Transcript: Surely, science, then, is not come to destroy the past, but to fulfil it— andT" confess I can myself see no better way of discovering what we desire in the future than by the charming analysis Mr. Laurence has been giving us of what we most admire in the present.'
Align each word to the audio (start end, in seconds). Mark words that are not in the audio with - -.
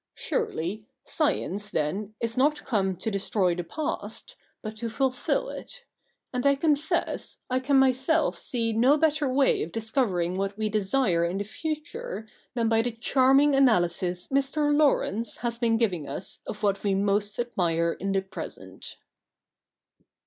Surely, 0.15 0.87
science, 1.03 1.69
then, 1.69 2.15
is 2.19 2.35
not 2.35 2.65
come 2.65 2.95
to 2.95 3.11
destroy 3.11 3.53
the 3.53 3.63
past, 3.63 4.35
but 4.63 4.75
to 4.77 4.89
fulfil 4.89 5.47
it— 5.49 5.85
andT" 6.33 6.59
confess 6.59 7.37
I 7.51 7.59
can 7.59 7.77
myself 7.77 8.35
see 8.35 8.73
no 8.73 8.97
better 8.97 9.31
way 9.31 9.61
of 9.61 9.71
discovering 9.71 10.37
what 10.37 10.57
we 10.57 10.69
desire 10.69 11.23
in 11.23 11.37
the 11.37 11.43
future 11.43 12.27
than 12.55 12.67
by 12.67 12.81
the 12.81 12.89
charming 12.93 13.53
analysis 13.53 14.29
Mr. 14.29 14.75
Laurence 14.75 15.37
has 15.45 15.59
been 15.59 15.77
giving 15.77 16.09
us 16.09 16.39
of 16.47 16.63
what 16.63 16.83
we 16.83 16.95
most 16.95 17.37
admire 17.37 17.91
in 17.93 18.11
the 18.11 18.23
present.' 18.23 18.97